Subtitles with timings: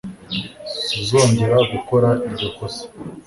[0.87, 2.83] Suzongera gukora iryo kosa.